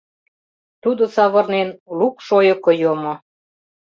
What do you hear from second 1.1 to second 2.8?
савырнен, лук шойыко